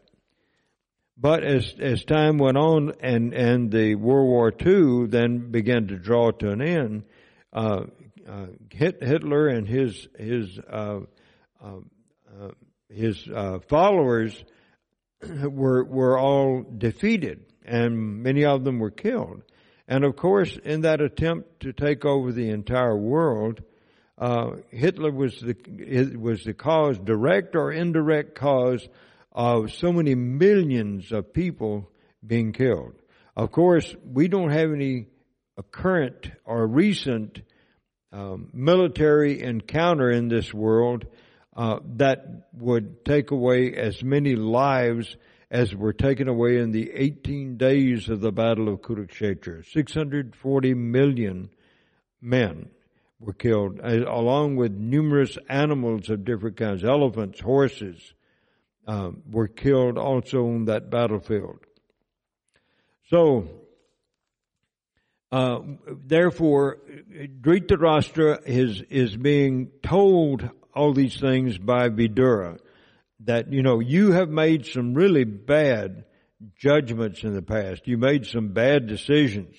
[1.22, 5.96] But as, as time went on and, and the World War II then began to
[5.96, 7.04] draw to an end,
[7.52, 7.84] uh,
[8.28, 10.98] uh, Hitler and his, his, uh,
[11.62, 11.76] uh,
[12.28, 12.48] uh
[12.88, 14.34] his uh, followers
[15.22, 19.42] were were all defeated, and many of them were killed.
[19.86, 23.62] And of course, in that attempt to take over the entire world,
[24.18, 28.86] Hitler was the was the cause, direct or indirect cause,
[29.32, 31.90] of so many millions of people
[32.24, 32.94] being killed.
[33.36, 35.06] Of course, we don't have any
[35.70, 37.42] current or recent
[38.12, 41.06] um, military encounter in this world
[41.56, 45.16] uh, that would take away as many lives
[45.50, 49.64] as were taken away in the 18 days of the Battle of Kurukshetra.
[49.70, 51.50] 640 million
[52.22, 52.70] men
[53.20, 58.14] were killed, along with numerous animals of different kinds, elephants, horses,
[58.86, 61.58] um, were killed also on that battlefield.
[63.10, 63.48] So,
[65.30, 66.78] uh, therefore,
[67.40, 72.58] Dhritarashtra is, is being told all these things by Vidura.
[73.24, 76.04] That, you know, you have made some really bad
[76.56, 77.86] judgments in the past.
[77.86, 79.54] You made some bad decisions.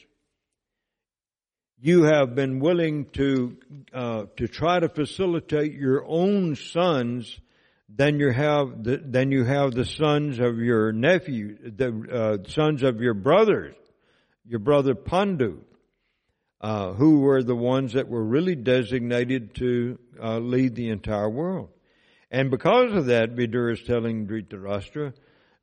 [1.80, 3.58] You have been willing to
[3.94, 7.40] uh, to try to facilitate your own sons
[7.96, 12.84] than you have the, than you have the sons of your nephew, the uh, sons
[12.84, 13.76] of your brothers,
[14.46, 15.60] your brother Pandu
[16.64, 21.70] uh, who were the ones that were really designated to uh, lead the entire world.
[22.32, 25.14] And because of that, Vidura is telling Dhritarashtra,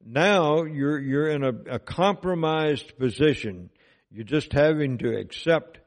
[0.05, 3.71] now you're, you're in a, a, compromised position.
[4.11, 5.80] You're just having to accept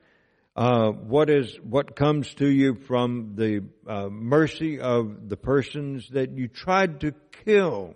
[0.56, 6.38] uh, what is what comes to you from the uh, mercy of the persons that
[6.38, 7.95] you tried to kill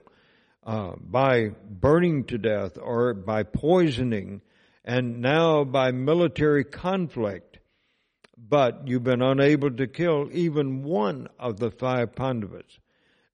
[0.65, 4.41] uh, by burning to death or by poisoning
[4.83, 7.59] and now by military conflict,
[8.37, 12.79] but you've been unable to kill even one of the five Pandavas.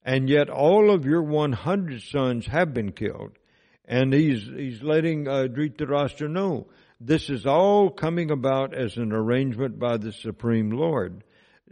[0.04, 3.38] And yet all of your 100 sons have been killed.
[3.86, 6.68] And he's, he's letting uh, Dhritarashtra know
[7.06, 11.24] this is all coming about as an arrangement by the Supreme Lord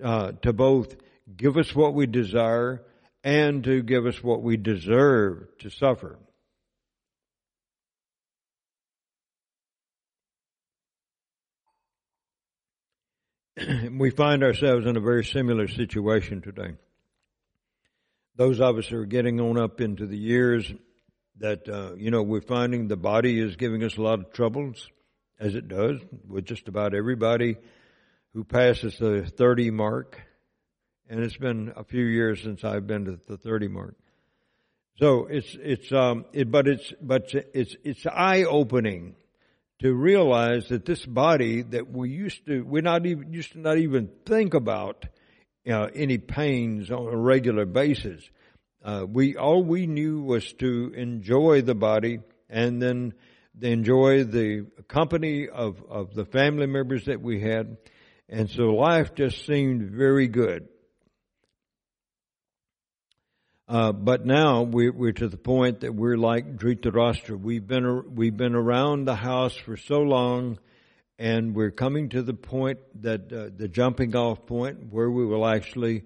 [0.04, 0.96] uh, to both
[1.36, 2.84] give us what we desire
[3.24, 6.20] and to give us what we deserve to suffer.
[13.92, 16.74] we find ourselves in a very similar situation today.
[18.36, 20.74] Those of us who are getting on up into the years
[21.38, 24.90] that, uh, you know, we're finding the body is giving us a lot of troubles,
[25.42, 27.58] as it does with just about everybody
[28.34, 30.22] who passes the 30 mark.
[31.10, 33.96] And it's been a few years since I've been to the 30 mark.
[35.00, 39.16] So it's, it's, um, it, but it's, but it's, it's eye opening
[39.80, 43.80] to realize that this body that we used to, we not even, used to not
[43.80, 45.06] even think about,
[45.66, 48.22] you know, any pains on a regular basis.
[48.86, 53.14] Uh, we, all we knew was to enjoy the body and then
[53.60, 57.78] enjoy the company of, of the family members that we had.
[58.30, 60.68] And so life just seemed very good.
[63.68, 67.40] Uh, but now we're, we're, to the point that we're like Dhritarashtra.
[67.40, 70.60] We've been we've been around the house for so long,
[71.18, 75.48] and we're coming to the point that uh, the jumping off point where we will
[75.48, 76.04] actually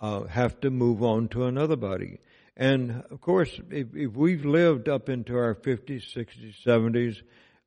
[0.00, 2.18] uh, have to move on to another body.
[2.58, 7.22] And of course, if, if we've lived up into our 50s, 60s, 70s,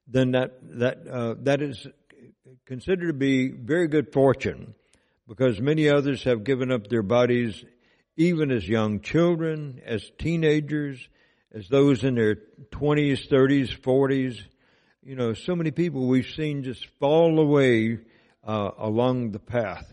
[0.05, 1.87] then that that uh, that is
[2.65, 4.75] considered to be very good fortune,
[5.29, 7.63] because many others have given up their bodies
[8.17, 11.07] even as young children, as teenagers,
[11.53, 12.35] as those in their
[12.71, 14.41] 20s, 30s, 40s.
[15.03, 17.99] You know, so many people we've seen just fall away
[18.43, 19.89] uh, along the path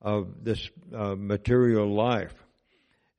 [0.00, 2.34] of this uh, material life.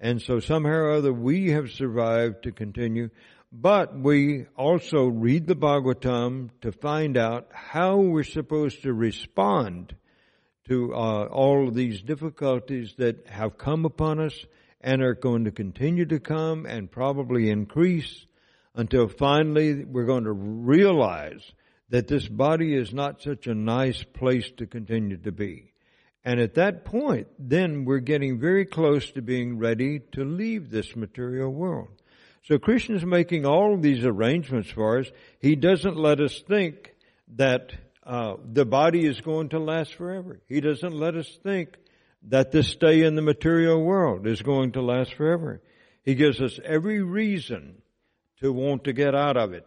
[0.03, 3.09] And so somehow or other we have survived to continue,
[3.53, 9.95] but we also read the Bhagavatam to find out how we're supposed to respond
[10.67, 14.45] to uh, all of these difficulties that have come upon us
[14.81, 18.25] and are going to continue to come and probably increase
[18.75, 21.49] until finally we're going to realize
[21.87, 25.72] that this body is not such a nice place to continue to be.
[26.25, 30.95] And at that point, then we're getting very close to being ready to leave this
[30.95, 31.89] material world.
[32.43, 35.11] So Krishna's making all these arrangements for us.
[35.39, 36.93] He doesn't let us think
[37.35, 37.73] that
[38.05, 40.41] uh, the body is going to last forever.
[40.47, 41.77] He doesn't let us think
[42.29, 45.61] that this stay in the material world is going to last forever.
[46.03, 47.81] He gives us every reason
[48.41, 49.65] to want to get out of it.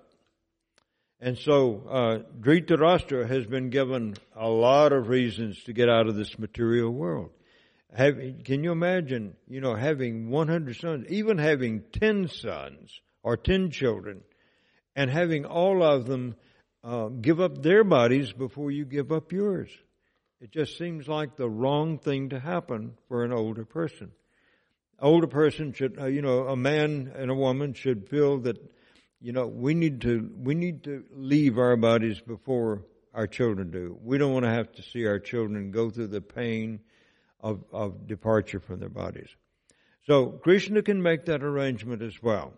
[1.20, 6.14] And so, uh, Dhritarashtra has been given a lot of reasons to get out of
[6.14, 7.30] this material world.
[7.94, 13.70] Have, can you imagine, you know, having 100 sons, even having 10 sons or 10
[13.70, 14.20] children,
[14.94, 16.36] and having all of them
[16.84, 19.70] uh, give up their bodies before you give up yours.
[20.40, 24.12] It just seems like the wrong thing to happen for an older person.
[25.00, 28.58] Older person should, uh, you know, a man and a woman should feel that,
[29.20, 32.82] you know, we need to we need to leave our bodies before
[33.14, 33.98] our children do.
[34.02, 36.80] We don't want to have to see our children go through the pain
[37.40, 39.28] of of departure from their bodies.
[40.06, 42.52] So Krishna can make that arrangement as well.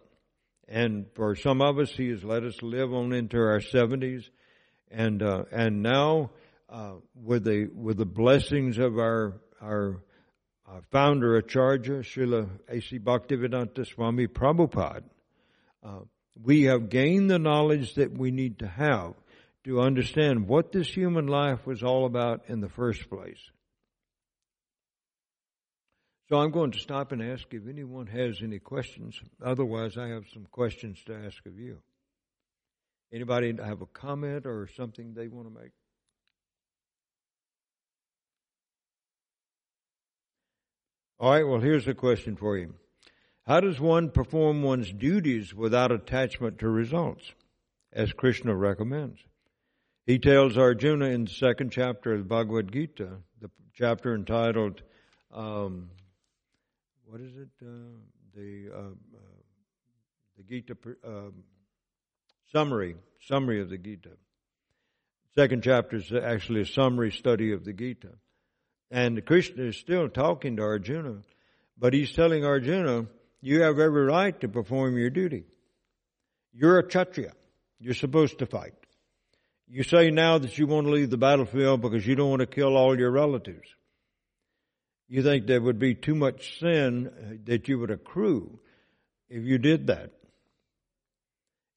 [0.68, 4.28] And for some of us, He has let us live on into our 70s.
[4.90, 6.30] And, uh, and now,
[6.68, 10.02] uh, with the, with the blessings of our, our
[10.68, 12.98] uh, founder, Acharya, Srila A.C.
[12.98, 15.04] Bhaktivedanta Swami Prabhupada,
[15.82, 16.00] uh,
[16.42, 19.14] we have gained the knowledge that we need to have
[19.64, 23.40] to understand what this human life was all about in the first place.
[26.28, 29.18] So I'm going to stop and ask if anyone has any questions.
[29.42, 31.78] Otherwise, I have some questions to ask of you.
[33.12, 35.72] Anybody have a comment or something they want to make?
[41.18, 42.74] All right, well, here's a question for you.
[43.48, 47.32] How does one perform one's duties without attachment to results,
[47.94, 49.20] as Krishna recommends?
[50.04, 53.08] He tells Arjuna in the second chapter of the Bhagavad Gita,
[53.40, 54.82] the chapter entitled
[55.32, 55.88] um,
[57.06, 57.48] what is it?
[57.62, 58.00] Uh,
[58.34, 59.40] the uh, uh,
[60.36, 60.76] the Gita
[61.06, 61.42] um,
[62.52, 62.96] summary
[63.26, 64.10] summary of the Gita.
[65.34, 68.10] Second chapter is actually a summary study of the Gita,
[68.90, 71.22] and Krishna is still talking to Arjuna,
[71.78, 73.06] but he's telling Arjuna,
[73.40, 75.44] "You have every right to perform your duty.
[76.52, 77.32] You're a kshatriya.
[77.78, 78.74] You're supposed to fight."
[79.70, 82.46] You say now that you want to leave the battlefield because you don't want to
[82.46, 83.68] kill all your relatives
[85.08, 88.60] you think there would be too much sin that you would accrue
[89.28, 90.12] if you did that.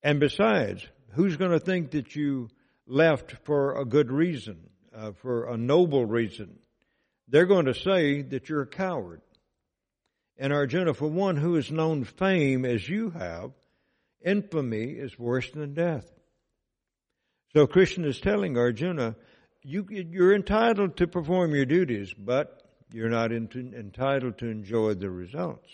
[0.04, 2.50] And besides, who's going to think that you
[2.86, 6.60] left for a good reason, uh, for a noble reason,
[7.30, 9.22] they're going to say that you're a coward.
[10.42, 13.52] And Arjuna, for one who has known fame as you have,
[14.26, 16.12] infamy is worse than death.
[17.54, 19.16] So Krishna is telling Arjuna,
[19.62, 22.60] you, you're entitled to perform your duties, but
[22.92, 25.70] you're not entitled to enjoy the results.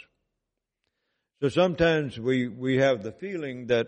[1.42, 3.88] So sometimes we, we have the feeling that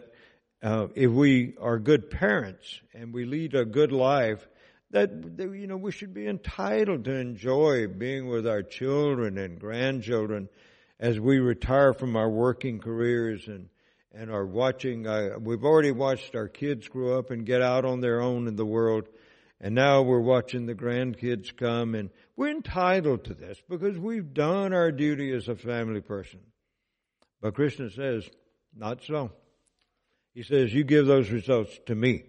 [0.63, 4.47] uh, if we are good parents and we lead a good life,
[4.91, 9.59] that, that, you know we should be entitled to enjoy being with our children and
[9.59, 10.47] grandchildren
[10.99, 13.69] as we retire from our working careers and
[14.11, 15.07] and are watching.
[15.07, 18.55] Uh, we've already watched our kids grow up and get out on their own in
[18.55, 19.07] the world,
[19.61, 24.73] and now we're watching the grandkids come, and we're entitled to this because we've done
[24.73, 26.39] our duty as a family person.
[27.41, 28.29] But Krishna says,
[28.75, 29.31] not so.
[30.33, 32.23] He says, you give those results to me.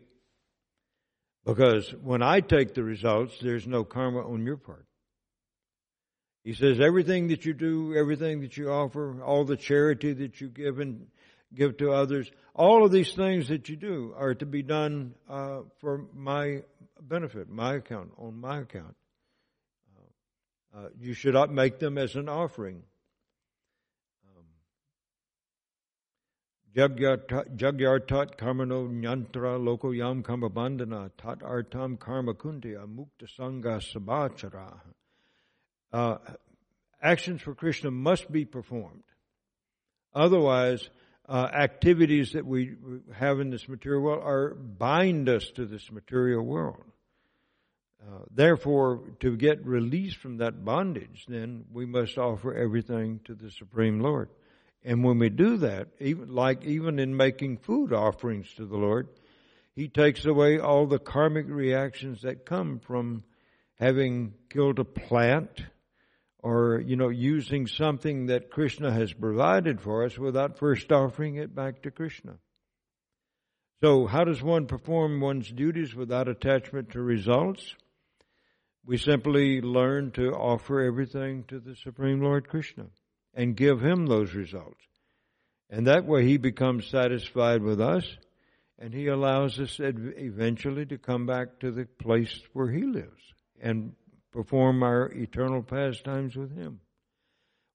[1.45, 4.87] Because when I take the results, there's no karma on your part.
[6.45, 10.49] He says, everything that you do, everything that you offer, all the charity that you
[10.49, 11.07] give and
[11.55, 15.61] give to others, all of these things that you do are to be done uh,
[15.81, 16.63] for my
[17.01, 18.97] benefit, my account, on my account.
[20.75, 22.83] Uh, uh you should not make them as an offering.
[26.77, 34.81] Jagyartat karmano nyantra lokoyam karma bandhana tat artam karma kuntiya mukta sangha sabachara.
[35.93, 36.19] Uh,
[37.03, 39.03] actions for Krishna must be performed.
[40.15, 40.89] Otherwise,
[41.29, 42.75] uh, activities that we
[43.15, 46.83] have in this material world are bind us to this material world.
[48.03, 53.51] Uh, therefore, to get released from that bondage, then we must offer everything to the
[53.51, 54.31] Supreme Lord.
[54.83, 59.09] And when we do that, even like even in making food offerings to the Lord,
[59.75, 63.23] He takes away all the karmic reactions that come from
[63.79, 65.63] having killed a plant
[66.43, 71.55] or, you know, using something that Krishna has provided for us without first offering it
[71.55, 72.39] back to Krishna.
[73.83, 77.75] So how does one perform one's duties without attachment to results?
[78.85, 82.87] We simply learn to offer everything to the Supreme Lord Krishna
[83.35, 84.81] and give Him those results.
[85.69, 88.05] And that way He becomes satisfied with us
[88.79, 93.23] and He allows us eventually to come back to the place where He lives
[93.61, 93.95] and
[94.33, 96.81] perform our eternal pastimes with Him.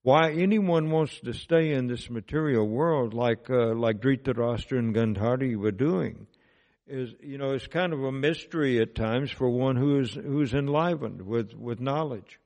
[0.03, 5.55] Why anyone wants to stay in this material world like uh, like Dhritarashtra and Gandhari
[5.55, 6.27] were doing
[6.87, 10.53] is you know it's kind of a mystery at times for one who is who's
[10.53, 12.39] enlivened with with knowledge.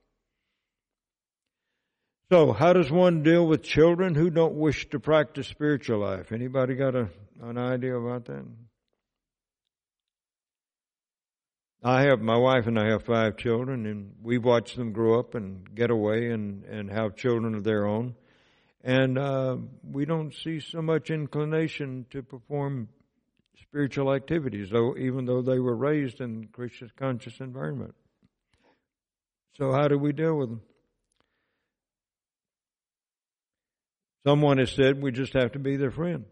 [2.31, 6.31] So, how does one deal with children who don't wish to practice spiritual life?
[6.31, 7.09] Anybody got a,
[7.41, 8.45] an idea about that?
[11.81, 15.33] I have my wife and I have five children, and we've watched them grow up
[15.33, 18.15] and get away and and have children of their own,
[18.83, 22.89] and uh, we don't see so much inclination to perform
[23.61, 27.95] spiritual activities, though even though they were raised in Krishna conscious environment.
[29.57, 30.61] So how do we deal with them?
[34.25, 36.25] Someone has said we just have to be their friend.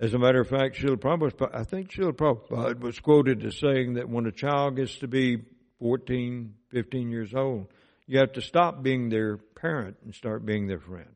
[0.00, 3.94] As a matter of fact, Srila Prabhupada, I think Srila Prabhupada was quoted as saying
[3.94, 5.38] that when a child gets to be
[5.78, 7.68] 14, 15 years old,
[8.06, 11.14] you have to stop being their parent and start being their friend.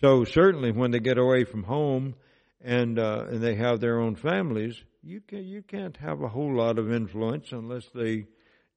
[0.00, 2.14] So certainly when they get away from home
[2.60, 6.56] and uh, and they have their own families, you can you can't have a whole
[6.56, 8.26] lot of influence unless they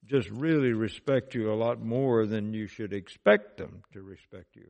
[0.06, 4.68] just really respect you a lot more than you should expect them to respect you.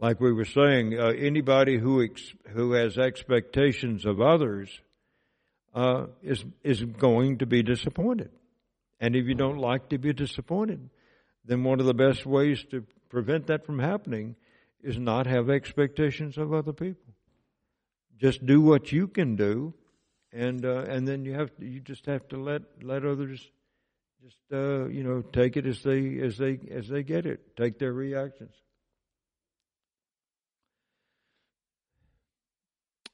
[0.00, 4.80] Like we were saying, uh, anybody who ex- who has expectations of others
[5.74, 8.30] uh, is is going to be disappointed.
[8.98, 10.88] And if you don't like to be disappointed,
[11.44, 14.36] then one of the best ways to prevent that from happening
[14.82, 17.14] is not have expectations of other people.
[18.18, 19.74] Just do what you can do
[20.32, 23.50] and uh, and then you have to, you just have to let let others
[24.22, 27.78] just uh, you know take it as they as they as they get it, take
[27.78, 28.54] their reactions.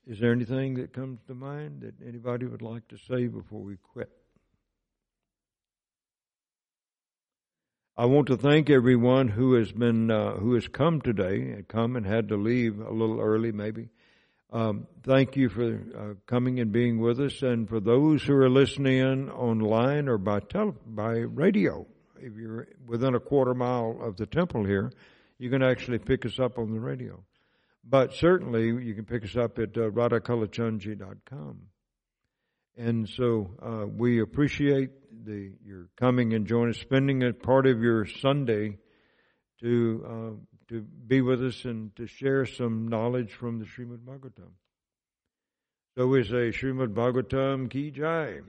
[0.06, 3.76] Is there anything that comes to mind that anybody would like to say before we
[3.76, 4.08] quit?
[7.96, 11.96] I want to thank everyone who has been uh, who has come today, and come
[11.96, 13.88] and had to leave a little early, maybe.
[14.52, 18.50] Um, thank you for uh, coming and being with us, and for those who are
[18.50, 21.84] listening in online or by tele- by radio.
[22.20, 24.92] If you're within a quarter mile of the temple here,
[25.38, 27.24] you can actually pick us up on the radio.
[27.88, 31.58] But certainly you can pick us up at uh, radhakalachandji.com.
[32.76, 34.90] And so uh, we appreciate
[35.24, 38.78] the your coming and joining us, spending a part of your Sunday
[39.60, 40.30] to uh,
[40.68, 44.50] to be with us and to share some knowledge from the Srimad Bhagavatam.
[45.96, 48.40] So we say Srimad Bhagavatam Ki Jai.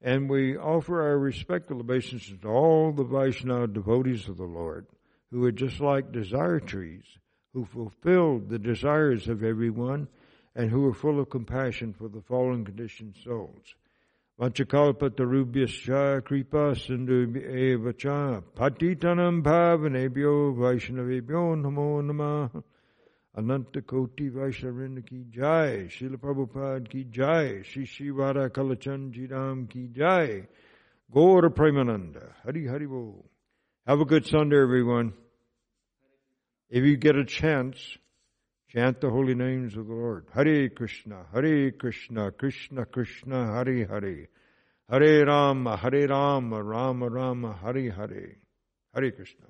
[0.00, 4.86] And we offer our respectful obeisances to all the Vaishnava devotees of the Lord
[5.30, 7.04] who are just like desire trees,
[7.52, 10.08] who fulfilled the desires of everyone
[10.54, 13.74] and who were full of compassion for the fallen conditioned souls.
[14.40, 19.42] Vanchakalpatarubhyascha kripa sindhu evacha patitanam
[21.56, 22.62] namo namah
[23.34, 27.62] Ananta Koti Vaishnavinda ki jai, Srila Prabhupada ki jai,
[29.70, 30.46] ki jai,
[31.48, 33.24] Premananda, Hari Hari Bo.
[33.86, 35.14] Have a good Sunday everyone.
[36.72, 37.76] If you get a chance,
[38.70, 40.24] chant the holy names of the Lord.
[40.32, 44.28] Hare Krishna, Hare Krishna, Krishna Krishna, Hare Hare.
[44.88, 48.36] Hare Rama, Hare Rama, Rama Rama, Hare Hare.
[48.94, 49.48] Hare Krishna.